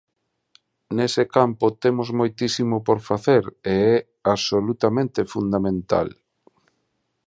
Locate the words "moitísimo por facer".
2.19-3.43